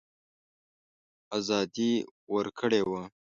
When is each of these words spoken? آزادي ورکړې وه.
آزادي 1.37 1.91
ورکړې 2.33 2.79
وه. 2.89 3.01